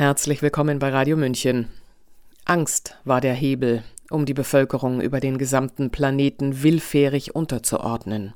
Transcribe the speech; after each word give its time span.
Herzlich 0.00 0.40
willkommen 0.40 0.78
bei 0.78 0.88
Radio 0.88 1.14
München. 1.14 1.68
Angst 2.46 2.96
war 3.04 3.20
der 3.20 3.34
Hebel, 3.34 3.82
um 4.08 4.24
die 4.24 4.32
Bevölkerung 4.32 5.02
über 5.02 5.20
den 5.20 5.36
gesamten 5.36 5.90
Planeten 5.90 6.62
willfährig 6.62 7.34
unterzuordnen. 7.34 8.32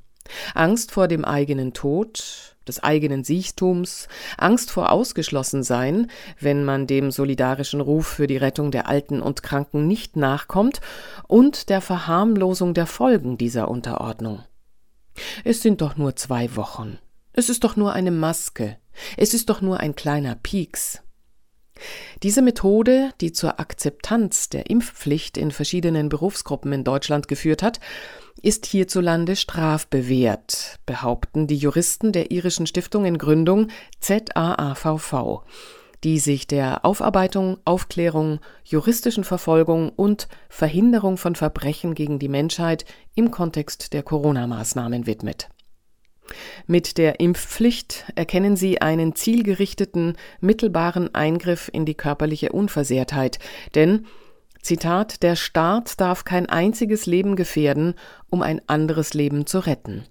Angst 0.53 0.91
vor 0.91 1.09
dem 1.09 1.25
eigenen 1.25 1.73
Tod, 1.73 2.55
des 2.69 2.83
eigenen 2.83 3.25
Sichtums, 3.25 4.09
Angst 4.37 4.71
vor 4.71 4.93
Ausgeschlossensein, 4.93 6.11
wenn 6.39 6.67
man 6.67 6.87
dem 6.87 7.11
solidarischen 7.11 7.81
Ruf 7.81 8.09
für 8.09 8.27
die 8.27 8.37
Rettung 8.37 8.71
der 8.71 8.87
Alten 8.87 9.23
und 9.23 9.43
Kranken 9.43 9.87
nicht 9.87 10.17
nachkommt, 10.17 10.83
und 11.29 11.71
der 11.71 11.81
Verharmlosung 11.81 12.75
der 12.75 12.87
Folgen 12.87 13.39
dieser 13.39 13.69
Unterordnung. 13.71 14.43
Es 15.45 15.63
sind 15.63 15.81
doch 15.81 15.97
nur 15.97 16.15
zwei 16.15 16.57
Wochen. 16.57 16.99
Es 17.33 17.49
ist 17.49 17.65
doch 17.65 17.75
nur 17.75 17.95
eine 17.95 18.11
Maske. 18.11 18.77
Es 19.17 19.33
ist 19.33 19.49
doch 19.49 19.63
nur 19.63 19.81
ein 19.81 19.97
kleiner 19.97 20.35
Pieks. 20.35 21.01
Diese 22.23 22.43
Methode, 22.43 23.11
die 23.21 23.33
zur 23.33 23.59
Akzeptanz 23.61 24.49
der 24.49 24.71
Impfpflicht 24.71 25.37
in 25.37 25.51
verschiedenen 25.51 26.09
Berufsgruppen 26.09 26.73
in 26.73 26.85
Deutschland 26.85 27.29
geführt 27.29 27.63
hat, 27.63 27.81
ist 28.43 28.67
hierzulande 28.67 29.37
strafbewehrt, 29.37 30.79
behaupten 30.87 31.47
die 31.47 31.57
Juristen 31.57 32.13
der 32.13 32.31
irischen 32.31 32.67
Stiftung 32.67 33.05
in 33.05 33.19
Gründung 33.19 33.69
ZAAVV, 34.01 35.43
die 36.05 36.19
sich 36.19 36.47
der 36.47 36.85
Aufarbeitung, 36.85 37.59
Aufklärung, 37.65 38.41
juristischen 38.65 39.25
Verfolgung 39.25 39.89
und 39.89 40.29
Verhinderung 40.49 41.17
von 41.17 41.35
Verbrechen 41.35 41.95
gegen 41.95 42.19
die 42.19 42.29
Menschheit 42.29 42.85
im 43.15 43.31
Kontext 43.31 43.93
der 43.93 44.03
Corona-Maßnahmen 44.03 45.07
widmet. 45.07 45.49
Mit 46.67 46.97
der 46.97 47.21
Impfpflicht 47.21 48.05
erkennen 48.15 48.57
sie 48.57 48.81
einen 48.81 49.15
zielgerichteten, 49.15 50.17
mittelbaren 50.41 51.15
Eingriff 51.15 51.69
in 51.73 51.85
die 51.85 51.95
körperliche 51.95 52.53
Unversehrtheit, 52.53 53.39
denn 53.75 54.07
Zitat 54.63 55.23
Der 55.23 55.37
Staat 55.37 56.01
darf 56.01 56.25
kein 56.25 56.49
einziges 56.49 57.05
Leben 57.05 57.37
gefährden, 57.37 57.95
um 58.31 58.41
ein 58.41 58.63
anderes 58.67 59.13
Leben 59.13 59.45
zu 59.47 59.59
retten. 59.59 60.05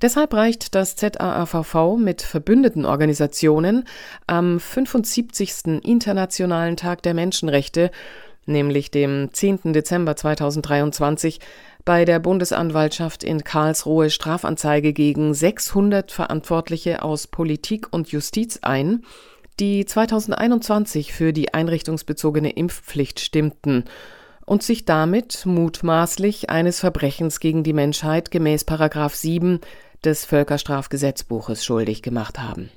Deshalb 0.00 0.32
reicht 0.32 0.74
das 0.74 0.96
ZAAVV 0.96 1.96
mit 1.98 2.22
verbündeten 2.22 2.86
Organisationen 2.86 3.84
am 4.26 4.58
75. 4.60 5.82
Internationalen 5.82 6.76
Tag 6.76 7.02
der 7.02 7.14
Menschenrechte, 7.14 7.90
nämlich 8.46 8.90
dem 8.90 9.30
10. 9.32 9.72
Dezember 9.72 10.16
2023, 10.16 11.40
bei 11.84 12.04
der 12.04 12.18
Bundesanwaltschaft 12.18 13.24
in 13.24 13.44
Karlsruhe 13.44 14.10
Strafanzeige 14.10 14.92
gegen 14.92 15.34
600 15.34 16.12
Verantwortliche 16.12 17.02
aus 17.02 17.26
Politik 17.26 17.92
und 17.92 18.10
Justiz 18.10 18.60
ein, 18.62 19.04
die 19.60 19.84
2021 19.84 21.12
für 21.12 21.32
die 21.32 21.52
einrichtungsbezogene 21.52 22.50
Impfpflicht 22.50 23.20
stimmten 23.20 23.84
und 24.46 24.62
sich 24.62 24.84
damit 24.84 25.46
mutmaßlich 25.46 26.50
eines 26.50 26.80
Verbrechens 26.80 27.40
gegen 27.40 27.62
die 27.62 27.72
Menschheit 27.72 28.30
gemäß 28.30 28.64
7 28.66 29.60
des 30.04 30.24
Völkerstrafgesetzbuches 30.24 31.64
schuldig 31.64 32.02
gemacht 32.02 32.38
haben. 32.38 32.70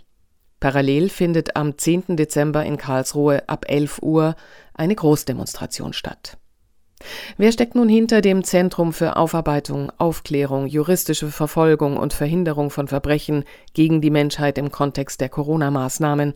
Parallel 0.59 1.09
findet 1.09 1.55
am 1.55 1.77
10. 1.77 2.15
Dezember 2.17 2.65
in 2.65 2.77
Karlsruhe 2.77 3.47
ab 3.47 3.65
11 3.67 4.01
Uhr 4.01 4.35
eine 4.73 4.95
Großdemonstration 4.95 5.93
statt. 5.93 6.37
Wer 7.39 7.51
steckt 7.51 7.75
nun 7.75 7.87
hinter 7.87 8.21
dem 8.21 8.43
Zentrum 8.43 8.93
für 8.93 9.15
Aufarbeitung, 9.15 9.91
Aufklärung, 9.99 10.65
juristische 10.65 11.29
Verfolgung 11.29 11.95
und 11.95 12.13
Verhinderung 12.13 12.71
von 12.71 12.87
Verbrechen 12.87 13.43
gegen 13.75 14.01
die 14.01 14.09
Menschheit 14.09 14.57
im 14.57 14.71
Kontext 14.71 15.21
der 15.21 15.29
Corona-Maßnahmen? 15.29 16.33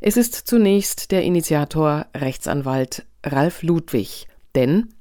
Es 0.00 0.16
ist 0.16 0.34
zunächst 0.34 1.12
der 1.12 1.22
Initiator 1.22 2.06
Rechtsanwalt 2.16 3.06
Ralf 3.24 3.62
Ludwig. 3.62 4.26
Denn 4.56 4.92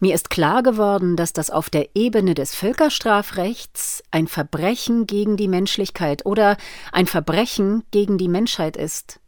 mir 0.00 0.14
ist 0.14 0.30
klar 0.30 0.62
geworden, 0.62 1.16
dass 1.16 1.34
das 1.34 1.50
auf 1.50 1.68
der 1.68 1.90
Ebene 1.94 2.32
des 2.32 2.54
Völkerstrafrechts 2.54 4.02
ein 4.10 4.28
Verbrechen 4.28 5.06
gegen 5.06 5.36
die 5.36 5.48
Menschlichkeit 5.48 6.24
oder 6.24 6.56
ein 6.90 7.06
Verbrechen 7.06 7.82
gegen 7.90 8.16
die 8.16 8.28
Menschheit 8.28 8.78
ist. 8.78 9.20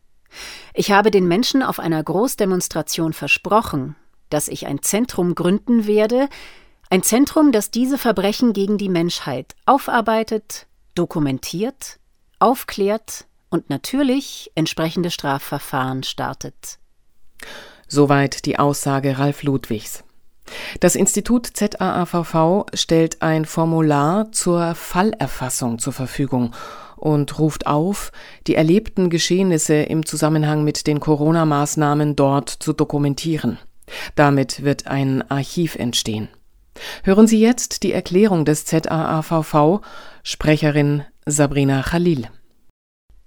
Ich 0.72 0.92
habe 0.92 1.10
den 1.10 1.28
Menschen 1.28 1.62
auf 1.62 1.78
einer 1.78 2.02
Großdemonstration 2.02 3.12
versprochen, 3.12 3.96
dass 4.30 4.48
ich 4.48 4.66
ein 4.66 4.82
Zentrum 4.82 5.34
gründen 5.34 5.86
werde, 5.86 6.28
ein 6.88 7.02
Zentrum, 7.02 7.52
das 7.52 7.70
diese 7.70 7.98
Verbrechen 7.98 8.52
gegen 8.52 8.78
die 8.78 8.88
Menschheit 8.88 9.54
aufarbeitet, 9.66 10.66
dokumentiert, 10.94 12.00
aufklärt 12.40 13.26
und 13.50 13.70
natürlich 13.70 14.50
entsprechende 14.54 15.10
Strafverfahren 15.10 16.02
startet. 16.02 16.78
Soweit 17.86 18.44
die 18.46 18.58
Aussage 18.58 19.18
Ralf 19.18 19.42
Ludwigs. 19.42 20.04
Das 20.80 20.96
Institut 20.96 21.46
ZAAVV 21.46 22.66
stellt 22.74 23.22
ein 23.22 23.44
Formular 23.44 24.32
zur 24.32 24.74
Fallerfassung 24.74 25.78
zur 25.78 25.92
Verfügung 25.92 26.54
und 26.96 27.38
ruft 27.38 27.66
auf, 27.66 28.12
die 28.46 28.56
erlebten 28.56 29.10
Geschehnisse 29.10 29.74
im 29.74 30.04
Zusammenhang 30.04 30.64
mit 30.64 30.86
den 30.86 31.00
Corona-Maßnahmen 31.00 32.16
dort 32.16 32.50
zu 32.50 32.72
dokumentieren. 32.72 33.58
Damit 34.14 34.62
wird 34.62 34.86
ein 34.86 35.28
Archiv 35.30 35.76
entstehen. 35.76 36.28
Hören 37.02 37.26
Sie 37.26 37.40
jetzt 37.40 37.82
die 37.82 37.92
Erklärung 37.92 38.44
des 38.44 38.64
ZAAVV, 38.64 39.80
Sprecherin 40.22 41.04
Sabrina 41.26 41.82
Khalil. 41.82 42.28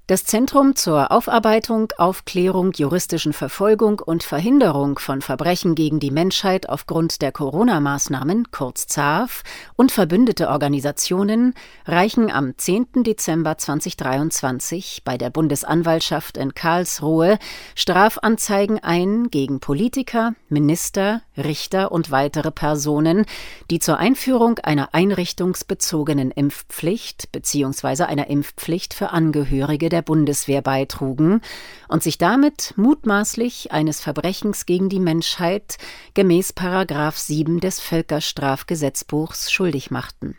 Das 0.05 0.25
Zentrum 0.25 0.75
zur 0.75 1.13
Aufarbeitung, 1.13 1.93
Aufklärung, 1.97 2.73
juristischen 2.73 3.31
Verfolgung 3.31 3.99
und 4.01 4.21
Verhinderung 4.23 4.99
von 4.99 5.21
Verbrechen 5.21 5.75
gegen 5.75 6.01
die 6.01 6.11
Menschheit 6.11 6.67
aufgrund 6.67 7.21
der 7.21 7.31
Corona-Maßnahmen, 7.31 8.51
kurz 8.51 8.85
ZAF, 8.87 9.43
und 9.77 9.93
verbündete 9.93 10.49
Organisationen 10.49 11.53
reichen 11.85 12.29
am 12.29 12.57
10. 12.57 13.05
Dezember 13.05 13.57
2023 13.57 15.03
bei 15.05 15.17
der 15.17 15.29
Bundesanwaltschaft 15.29 16.35
in 16.35 16.53
Karlsruhe 16.53 17.39
Strafanzeigen 17.73 18.83
ein 18.83 19.29
gegen 19.29 19.61
Politiker, 19.61 20.35
Minister, 20.49 21.21
Richter 21.37 21.93
und 21.93 22.11
weitere 22.11 22.51
Personen, 22.51 23.25
die 23.71 23.79
zur 23.79 23.99
Einführung 23.99 24.59
einer 24.59 24.93
einrichtungsbezogenen 24.93 26.29
Impfpflicht 26.31 27.31
bzw. 27.31 28.03
einer 28.03 28.27
Impfpflicht 28.27 28.93
für 28.93 29.11
Angehörige 29.11 29.92
der 29.93 30.01
Bundeswehr 30.01 30.61
beitrugen 30.61 31.39
und 31.87 32.03
sich 32.03 32.17
damit 32.17 32.73
mutmaßlich 32.75 33.71
eines 33.71 34.01
Verbrechens 34.01 34.65
gegen 34.65 34.89
die 34.89 34.99
Menschheit 34.99 35.77
gemäß 36.13 36.51
Paragraph 36.51 37.17
7 37.17 37.61
des 37.61 37.79
Völkerstrafgesetzbuchs 37.79 39.49
schuldig 39.49 39.89
machten. 39.91 40.35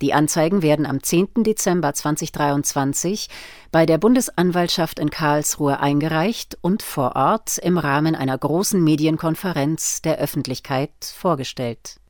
Die 0.00 0.12
Anzeigen 0.12 0.62
werden 0.62 0.86
am 0.86 1.02
10. 1.02 1.44
Dezember 1.44 1.94
2023 1.94 3.28
bei 3.70 3.86
der 3.86 3.98
Bundesanwaltschaft 3.98 4.98
in 4.98 5.10
Karlsruhe 5.10 5.80
eingereicht 5.80 6.58
und 6.60 6.82
vor 6.82 7.16
Ort 7.16 7.58
im 7.58 7.78
Rahmen 7.78 8.14
einer 8.14 8.36
großen 8.36 8.82
Medienkonferenz 8.82 10.02
der 10.02 10.18
Öffentlichkeit 10.18 10.90
vorgestellt. 11.00 12.00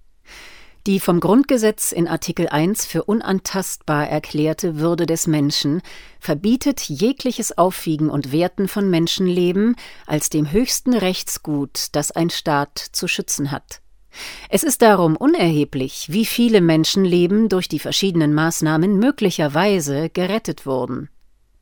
Die 0.87 1.01
vom 1.01 1.19
Grundgesetz 1.19 1.93
in 1.93 2.07
Artikel 2.07 2.47
1 2.47 2.85
für 2.85 3.05
unantastbar 3.05 4.07
erklärte 4.07 4.77
Würde 4.77 5.07
des 5.07 5.27
Menschen 5.27 5.81
verbietet 6.21 6.83
jegliches 6.83 7.57
Aufwiegen 7.57 8.11
und 8.11 8.33
Werten 8.33 8.69
von 8.69 8.91
Menschenleben 8.91 9.77
als 10.07 10.29
dem 10.29 10.53
höchsten 10.53 10.93
Rechtsgut, 10.93 11.87
das 11.93 12.11
ein 12.11 12.29
Staat 12.29 12.79
zu 12.93 13.09
schützen 13.09 13.51
hat. 13.51 13.81
Es 14.51 14.63
ist 14.63 14.83
darum 14.83 15.17
unerheblich, 15.17 16.09
wie 16.11 16.27
viele 16.27 16.61
Menschenleben 16.61 17.49
durch 17.49 17.67
die 17.67 17.79
verschiedenen 17.79 18.35
Maßnahmen 18.35 18.99
möglicherweise 18.99 20.11
gerettet 20.11 20.67
wurden. 20.67 21.09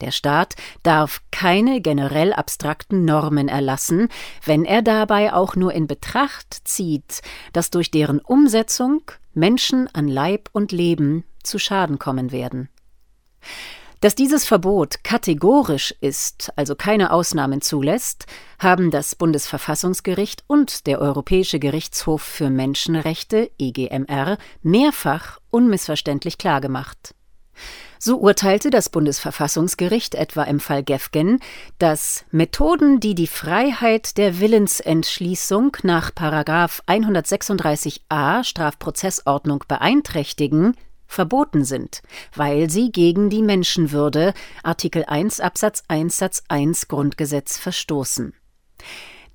Der 0.02 0.10
Staat 0.10 0.56
darf 0.82 1.22
keine 1.30 1.80
generell 1.80 2.32
abstrakten 2.32 3.04
Normen 3.04 3.46
erlassen, 3.48 4.08
wenn 4.44 4.64
er 4.64 4.82
dabei 4.82 5.32
auch 5.32 5.54
nur 5.54 5.72
in 5.72 5.86
Betracht 5.86 6.62
zieht, 6.64 7.22
dass 7.52 7.70
durch 7.70 7.92
deren 7.92 8.18
Umsetzung 8.18 9.02
Menschen 9.32 9.88
an 9.94 10.08
Leib 10.08 10.50
und 10.52 10.72
Leben 10.72 11.22
zu 11.44 11.60
Schaden 11.60 12.00
kommen 12.00 12.32
werden. 12.32 12.68
Dass 14.00 14.16
dieses 14.16 14.44
Verbot 14.44 15.04
kategorisch 15.04 15.94
ist, 16.00 16.52
also 16.56 16.74
keine 16.74 17.12
Ausnahmen 17.12 17.60
zulässt, 17.60 18.26
haben 18.58 18.90
das 18.90 19.14
Bundesverfassungsgericht 19.14 20.42
und 20.48 20.88
der 20.88 21.00
Europäische 21.00 21.60
Gerichtshof 21.60 22.22
für 22.22 22.50
Menschenrechte 22.50 23.52
EGMR 23.60 24.38
mehrfach 24.62 25.38
unmissverständlich 25.50 26.38
klargemacht. 26.38 27.14
So 27.98 28.18
urteilte 28.18 28.70
das 28.70 28.88
Bundesverfassungsgericht 28.88 30.14
etwa 30.16 30.42
im 30.42 30.58
Fall 30.58 30.82
Gefgen, 30.82 31.38
dass 31.78 32.24
Methoden, 32.32 32.98
die 32.98 33.14
die 33.14 33.28
Freiheit 33.28 34.18
der 34.18 34.40
Willensentschließung 34.40 35.76
nach 35.84 36.10
136a 36.10 38.42
Strafprozessordnung 38.42 39.62
beeinträchtigen, 39.68 40.76
verboten 41.06 41.64
sind, 41.64 42.02
weil 42.34 42.68
sie 42.70 42.90
gegen 42.90 43.30
die 43.30 43.42
Menschenwürde 43.42 44.34
Artikel 44.64 45.04
1 45.04 45.38
Absatz 45.38 45.84
1 45.86 46.16
Satz 46.16 46.42
1 46.48 46.88
Grundgesetz 46.88 47.58
verstoßen. 47.58 48.34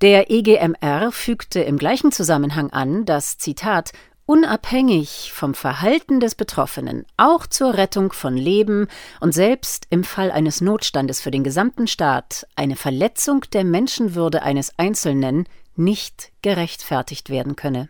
Der 0.00 0.30
EGMR 0.30 1.10
fügte 1.10 1.60
im 1.60 1.76
gleichen 1.76 2.12
Zusammenhang 2.12 2.70
an, 2.70 3.04
dass 3.04 3.36
Zitat 3.36 3.90
unabhängig 4.28 5.32
vom 5.32 5.54
Verhalten 5.54 6.20
des 6.20 6.34
Betroffenen 6.34 7.06
auch 7.16 7.46
zur 7.46 7.72
Rettung 7.74 8.12
von 8.12 8.36
Leben 8.36 8.86
und 9.20 9.32
selbst 9.32 9.86
im 9.88 10.04
Fall 10.04 10.30
eines 10.30 10.60
Notstandes 10.60 11.22
für 11.22 11.30
den 11.30 11.42
gesamten 11.42 11.86
Staat 11.86 12.46
eine 12.54 12.76
Verletzung 12.76 13.40
der 13.54 13.64
Menschenwürde 13.64 14.42
eines 14.42 14.78
Einzelnen 14.78 15.48
nicht 15.76 16.30
gerechtfertigt 16.42 17.30
werden 17.30 17.56
könne. 17.56 17.88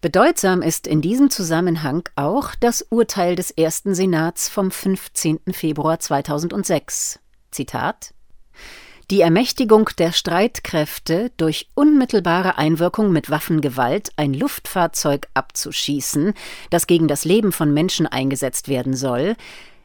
Bedeutsam 0.00 0.60
ist 0.60 0.88
in 0.88 1.00
diesem 1.00 1.30
Zusammenhang 1.30 2.08
auch 2.16 2.56
das 2.58 2.82
Urteil 2.90 3.36
des 3.36 3.52
ersten 3.52 3.94
Senats 3.94 4.48
vom 4.48 4.72
15. 4.72 5.38
Februar 5.52 6.00
2006. 6.00 7.20
Zitat 7.52 8.12
die 9.12 9.20
Ermächtigung 9.20 9.90
der 9.98 10.10
Streitkräfte, 10.10 11.32
durch 11.36 11.68
unmittelbare 11.74 12.56
Einwirkung 12.56 13.12
mit 13.12 13.28
Waffengewalt 13.28 14.10
ein 14.16 14.32
Luftfahrzeug 14.32 15.28
abzuschießen, 15.34 16.32
das 16.70 16.86
gegen 16.86 17.08
das 17.08 17.26
Leben 17.26 17.52
von 17.52 17.74
Menschen 17.74 18.06
eingesetzt 18.06 18.68
werden 18.68 18.96
soll, 18.96 19.36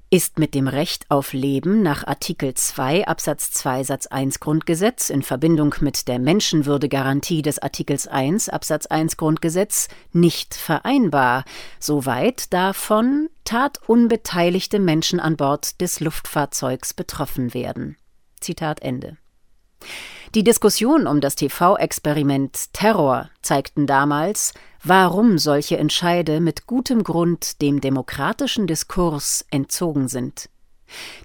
ist 0.10 0.40
mit 0.40 0.56
dem 0.56 0.70
Recht 0.70 1.08
auf 1.10 1.34
Leben 1.34 1.84
nach 1.84 2.08
Artikel 2.08 2.54
2 2.54 3.06
Absatz 3.06 3.52
2 3.52 3.84
Satz 3.84 4.08
1 4.08 4.40
Grundgesetz 4.40 5.10
in 5.10 5.24
Verbindung 5.24 5.76
mit 5.82 6.08
der 6.08 6.20
Menschenwürdegarantie 6.20 7.42
des 7.42 7.60
Artikels 7.60 8.08
1 8.08 8.48
Absatz 8.48 8.86
1 8.86 9.18
Grundgesetz 9.18 9.90
nicht 10.14 10.56
vereinbar, 10.56 11.44
soweit 11.82 12.54
davon 12.54 13.28
tatunbeteiligte 13.44 14.80
Menschen 14.80 15.20
an 15.20 15.36
Bord 15.36 15.82
des 15.82 16.00
Luftfahrzeugs 16.00 16.94
betroffen 16.94 17.54
werden. 17.54 17.98
Zitat 18.40 18.82
Ende. 18.82 19.18
Die 20.36 20.44
Diskussion 20.44 21.08
um 21.08 21.22
das 21.22 21.36
TV-Experiment 21.36 22.74
Terror 22.74 23.30
zeigten 23.42 23.88
damals, 23.88 24.54
warum 24.84 25.38
solche 25.38 25.78
Entscheide 25.78 26.42
mit 26.42 26.68
gutem 26.68 27.04
Grund 27.04 27.62
dem 27.62 27.82
demokratischen 27.82 28.68
Diskurs 28.68 29.46
entzogen 29.52 30.08
sind. 30.08 30.50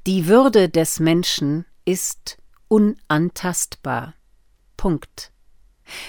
Die 0.07 0.27
Würde 0.29 0.69
des 0.69 1.01
Menschen 1.01 1.67
ist 1.85 2.39
unantastbar. 2.69 4.15
Punkt. 4.77 5.33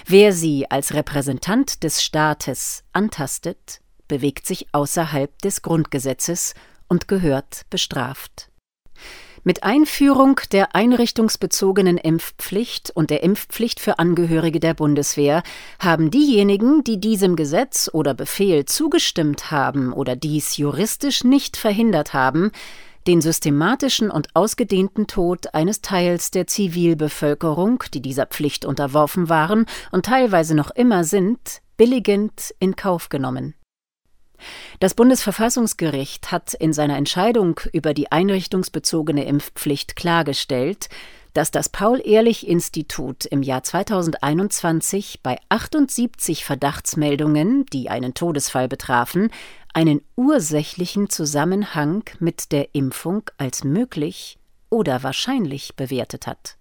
Wer 0.05 0.33
sie 0.33 0.69
als 0.69 0.93
Repräsentant 0.93 1.83
des 1.83 2.03
Staates 2.03 2.83
antastet, 2.93 3.81
bewegt 4.07 4.45
sich 4.45 4.67
außerhalb 4.71 5.41
des 5.41 5.61
Grundgesetzes 5.61 6.53
und 6.87 7.07
gehört 7.07 7.63
bestraft. 7.69 8.49
Mit 9.45 9.63
Einführung 9.63 10.39
der 10.53 10.73
einrichtungsbezogenen 10.73 11.97
Impfpflicht 11.97 12.91
und 12.91 13.09
der 13.09 13.23
Impfpflicht 13.23 13.81
für 13.81 13.99
Angehörige 13.99 14.61
der 14.61 14.73
Bundeswehr 14.73 15.43
haben 15.79 16.11
diejenigen, 16.11 16.85
die 16.85 16.97
diesem 16.97 17.35
Gesetz 17.35 17.89
oder 17.91 18.13
Befehl 18.13 18.63
zugestimmt 18.63 19.51
haben 19.51 19.91
oder 19.91 20.15
dies 20.15 20.55
juristisch 20.55 21.25
nicht 21.25 21.57
verhindert 21.57 22.13
haben, 22.13 22.51
den 23.05 23.19
systematischen 23.19 24.09
und 24.09 24.33
ausgedehnten 24.33 25.07
Tod 25.07 25.53
eines 25.53 25.81
Teils 25.81 26.31
der 26.31 26.47
Zivilbevölkerung, 26.47 27.83
die 27.93 28.01
dieser 28.01 28.27
Pflicht 28.27 28.63
unterworfen 28.63 29.27
waren 29.27 29.65
und 29.91 30.05
teilweise 30.05 30.55
noch 30.55 30.71
immer 30.71 31.03
sind, 31.03 31.61
billigend 31.75 32.55
in 32.59 32.77
Kauf 32.77 33.09
genommen. 33.09 33.55
Das 34.79 34.93
Bundesverfassungsgericht 34.93 36.31
hat 36.31 36.53
in 36.53 36.73
seiner 36.73 36.97
Entscheidung 36.97 37.59
über 37.71 37.93
die 37.93 38.11
einrichtungsbezogene 38.11 39.25
Impfpflicht 39.25 39.95
klargestellt, 39.95 40.89
dass 41.33 41.49
das 41.49 41.69
Paul-Ehrlich-Institut 41.69 43.25
im 43.25 43.41
Jahr 43.41 43.63
2021 43.63 45.21
bei 45.23 45.37
78 45.49 46.45
Verdachtsmeldungen, 46.45 47.65
die 47.67 47.89
einen 47.89 48.13
Todesfall 48.13 48.67
betrafen, 48.67 49.31
einen 49.73 50.01
ursächlichen 50.15 51.09
Zusammenhang 51.09 52.03
mit 52.19 52.51
der 52.51 52.75
Impfung 52.75 53.23
als 53.37 53.63
möglich 53.63 54.37
oder 54.69 55.01
wahrscheinlich 55.03 55.75
bewertet 55.75 56.27
hat. 56.27 56.57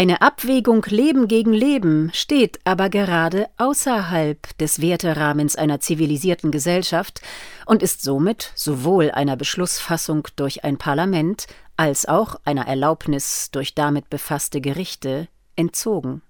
Eine 0.00 0.22
Abwägung 0.22 0.82
Leben 0.88 1.28
gegen 1.28 1.52
Leben 1.52 2.10
steht 2.14 2.58
aber 2.64 2.88
gerade 2.88 3.50
außerhalb 3.58 4.56
des 4.56 4.80
Werterahmens 4.80 5.56
einer 5.56 5.78
zivilisierten 5.80 6.50
Gesellschaft 6.50 7.20
und 7.66 7.82
ist 7.82 8.00
somit 8.00 8.50
sowohl 8.54 9.10
einer 9.10 9.36
Beschlussfassung 9.36 10.26
durch 10.36 10.64
ein 10.64 10.78
Parlament 10.78 11.48
als 11.76 12.08
auch 12.08 12.36
einer 12.44 12.66
Erlaubnis 12.66 13.50
durch 13.50 13.74
damit 13.74 14.08
befasste 14.08 14.62
Gerichte 14.62 15.28
entzogen. 15.54 16.22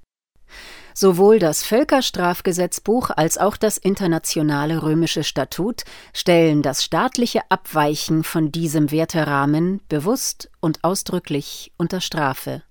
Sowohl 0.92 1.38
das 1.38 1.62
Völkerstrafgesetzbuch 1.62 3.10
als 3.10 3.38
auch 3.38 3.56
das 3.56 3.78
internationale 3.78 4.82
römische 4.82 5.22
Statut 5.22 5.84
stellen 6.12 6.62
das 6.62 6.82
staatliche 6.82 7.42
Abweichen 7.50 8.24
von 8.24 8.50
diesem 8.50 8.90
Werterahmen 8.90 9.80
bewusst 9.88 10.50
und 10.58 10.82
ausdrücklich 10.82 11.70
unter 11.76 12.00
Strafe. 12.00 12.64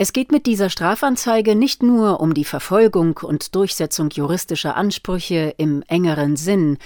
Es 0.00 0.12
geht 0.12 0.30
mit 0.30 0.46
dieser 0.46 0.70
Strafanzeige 0.70 1.56
nicht 1.56 1.82
nur 1.82 2.20
um 2.20 2.32
die 2.32 2.44
Verfolgung 2.44 3.18
und 3.20 3.56
Durchsetzung 3.56 4.10
juristischer 4.10 4.76
Ansprüche 4.76 5.54
im 5.58 5.82
engeren 5.88 6.36
Sinn, 6.36 6.78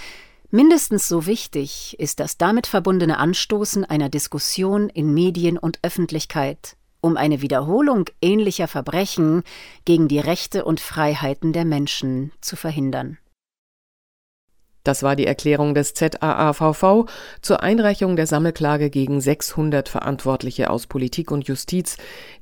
mindestens 0.51 1.09
so 1.09 1.27
wichtig 1.27 1.95
ist 1.99 2.21
das 2.21 2.39
damit 2.39 2.67
verbundene 2.67 3.19
Anstoßen 3.19 3.85
einer 3.85 4.09
Diskussion 4.09 4.89
in 4.89 5.13
Medien 5.13 5.59
und 5.59 5.79
Öffentlichkeit 5.83 6.77
um 7.03 7.17
eine 7.17 7.43
Wiederholung 7.43 8.07
ähnlicher 8.23 8.69
Verbrechen 8.69 9.43
gegen 9.85 10.09
die 10.09 10.21
Rechte 10.21 10.65
und 10.65 10.81
Freiheiten 10.81 11.53
der 11.53 11.65
Menschen 11.65 12.33
zu 12.41 12.57
verhindern. 12.57 13.19
Das 14.85 15.03
war 15.03 15.15
die 15.15 15.27
Erklärung 15.27 15.75
des 15.75 15.95
ZAAVV 15.95 17.07
zur 17.41 17.63
Einreichung 17.63 18.17
der 18.17 18.27
Sammelklage 18.27 18.91
gegen 18.91 19.21
600 19.21 19.89
Verantwortliche 19.89 20.71
aus 20.71 20.87
Politik 20.87 21.31
und 21.31 21.47
Justiz, 21.47 21.97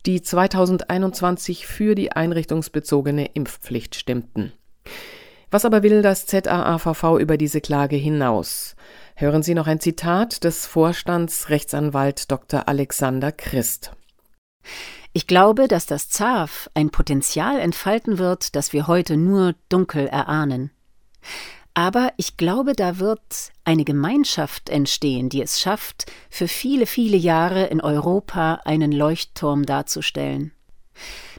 die 0.06 0.22
2021 0.22 1.66
für 1.66 1.94
die 1.94 2.12
einrichtungsbezogene 2.12 3.26
Impfpflicht 3.34 3.94
stimmten. 3.94 4.52
Was 5.50 5.64
aber 5.64 5.82
will 5.82 6.00
das 6.00 6.26
ZAAVV 6.26 7.18
über 7.18 7.36
diese 7.36 7.60
Klage 7.60 7.96
hinaus? 7.96 8.76
Hören 9.16 9.42
Sie 9.42 9.54
noch 9.54 9.66
ein 9.66 9.80
Zitat 9.80 10.44
des 10.44 10.64
Vorstands 10.64 11.50
Rechtsanwalt 11.50 12.30
Dr. 12.30 12.68
Alexander 12.68 13.32
Christ. 13.32 13.92
Ich 15.12 15.26
glaube, 15.26 15.66
dass 15.66 15.86
das 15.86 16.08
ZAV 16.08 16.70
ein 16.74 16.90
Potenzial 16.90 17.58
entfalten 17.58 18.18
wird, 18.18 18.54
das 18.54 18.72
wir 18.72 18.86
heute 18.86 19.16
nur 19.16 19.56
dunkel 19.68 20.06
erahnen. 20.06 20.70
Aber 21.74 22.12
ich 22.16 22.36
glaube, 22.36 22.74
da 22.74 22.98
wird 22.98 23.52
eine 23.64 23.84
Gemeinschaft 23.84 24.68
entstehen, 24.68 25.28
die 25.28 25.42
es 25.42 25.60
schafft, 25.60 26.10
für 26.28 26.48
viele, 26.48 26.86
viele 26.86 27.16
Jahre 27.16 27.66
in 27.66 27.80
Europa 27.80 28.60
einen 28.64 28.92
Leuchtturm 28.92 29.64
darzustellen. 29.64 30.52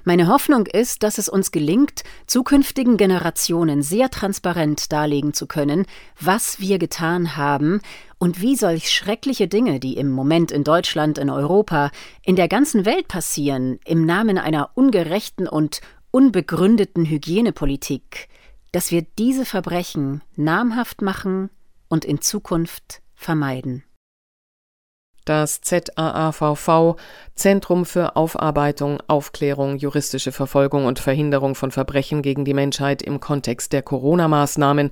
Meine 0.03 0.27
Hoffnung 0.27 0.65
ist, 0.65 1.03
dass 1.03 1.19
es 1.19 1.29
uns 1.29 1.51
gelingt, 1.51 2.03
zukünftigen 2.25 2.97
Generationen 2.97 3.83
sehr 3.83 4.09
transparent 4.09 4.91
darlegen 4.91 5.33
zu 5.33 5.45
können, 5.45 5.85
was 6.19 6.59
wir 6.59 6.79
getan 6.79 7.37
haben 7.37 7.81
und 8.17 8.41
wie 8.41 8.55
solch 8.55 8.89
schreckliche 8.89 9.47
Dinge, 9.47 9.79
die 9.79 9.97
im 9.97 10.09
Moment 10.09 10.51
in 10.51 10.63
Deutschland, 10.63 11.19
in 11.19 11.29
Europa, 11.29 11.91
in 12.23 12.35
der 12.35 12.47
ganzen 12.47 12.85
Welt 12.85 13.09
passieren, 13.09 13.79
im 13.85 14.05
Namen 14.05 14.39
einer 14.39 14.71
ungerechten 14.73 15.47
und 15.47 15.81
unbegründeten 16.09 17.05
Hygienepolitik, 17.05 18.27
dass 18.71 18.91
wir 18.91 19.03
diese 19.17 19.45
Verbrechen 19.45 20.21
namhaft 20.35 21.01
machen 21.01 21.49
und 21.89 22.05
in 22.05 22.21
Zukunft 22.21 23.01
vermeiden. 23.15 23.83
Das 25.25 25.61
ZAAVV 25.61 26.95
Zentrum 27.35 27.85
für 27.85 28.15
Aufarbeitung, 28.15 28.99
Aufklärung, 29.07 29.77
juristische 29.77 30.31
Verfolgung 30.31 30.85
und 30.85 30.99
Verhinderung 30.99 31.53
von 31.53 31.71
Verbrechen 31.71 32.23
gegen 32.23 32.43
die 32.43 32.55
Menschheit 32.55 33.03
im 33.03 33.19
Kontext 33.19 33.71
der 33.71 33.83
Corona-Maßnahmen 33.83 34.89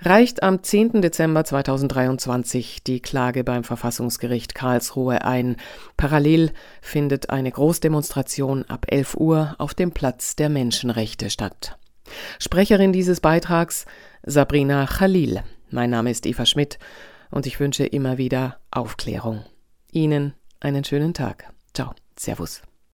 reicht 0.00 0.42
am 0.42 0.64
10. 0.64 1.00
Dezember 1.00 1.44
2023 1.44 2.82
die 2.82 3.00
Klage 3.00 3.44
beim 3.44 3.62
Verfassungsgericht 3.62 4.54
Karlsruhe 4.54 5.24
ein. 5.24 5.56
Parallel 5.96 6.50
findet 6.80 7.30
eine 7.30 7.52
Großdemonstration 7.52 8.64
ab 8.64 8.86
11 8.88 9.14
Uhr 9.14 9.54
auf 9.58 9.74
dem 9.74 9.92
Platz 9.92 10.34
der 10.34 10.48
Menschenrechte 10.48 11.30
statt. 11.30 11.78
Sprecherin 12.38 12.92
dieses 12.92 13.20
Beitrags 13.20 13.86
Sabrina 14.24 14.86
Khalil. 14.86 15.42
Mein 15.70 15.90
Name 15.90 16.10
ist 16.10 16.26
Eva 16.26 16.46
Schmidt 16.46 16.78
und 17.30 17.46
ich 17.46 17.60
wünsche 17.60 17.84
immer 17.84 18.18
wieder 18.18 18.58
Aufklärung. 18.70 19.44
Ihnen 19.90 20.34
einen 20.60 20.84
schönen 20.84 21.14
Tag. 21.14 21.52
Ciao. 21.74 21.94
Servus. 22.16 22.62